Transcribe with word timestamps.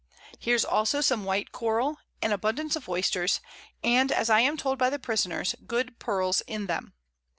Here's 0.39 0.65
also 0.65 0.99
some 0.99 1.25
white 1.25 1.51
Coral, 1.51 1.99
and 2.23 2.33
abundance 2.33 2.75
of 2.75 2.89
Oysters, 2.89 3.39
and 3.83 4.11
as 4.11 4.31
I 4.31 4.39
am 4.39 4.57
told 4.57 4.79
by 4.79 4.89
the 4.89 4.97
Prisoners, 4.97 5.53
good 5.67 5.99
Pearls 5.99 6.41
in 6.47 6.65
them. 6.65 6.95